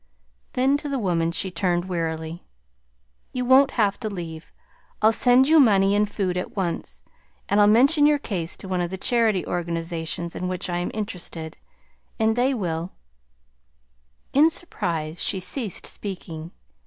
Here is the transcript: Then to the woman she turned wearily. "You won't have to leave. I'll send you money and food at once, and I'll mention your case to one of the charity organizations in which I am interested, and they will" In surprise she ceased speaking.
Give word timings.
Then 0.53 0.77
to 0.77 0.89
the 0.89 0.97
woman 0.97 1.31
she 1.31 1.51
turned 1.51 1.85
wearily. 1.85 2.43
"You 3.33 3.45
won't 3.45 3.69
have 3.77 3.99
to 3.99 4.09
leave. 4.09 4.51
I'll 4.99 5.11
send 5.13 5.47
you 5.47 5.59
money 5.59 5.95
and 5.95 6.09
food 6.09 6.37
at 6.37 6.55
once, 6.55 7.03
and 7.47 7.61
I'll 7.61 7.67
mention 7.67 8.07
your 8.07 8.17
case 8.17 8.57
to 8.57 8.67
one 8.67 8.81
of 8.81 8.89
the 8.89 8.97
charity 8.97 9.45
organizations 9.45 10.35
in 10.35 10.47
which 10.47 10.71
I 10.71 10.79
am 10.79 10.89
interested, 10.95 11.59
and 12.17 12.35
they 12.35 12.51
will" 12.51 12.93
In 14.33 14.49
surprise 14.49 15.21
she 15.21 15.39
ceased 15.39 15.85
speaking. 15.85 16.49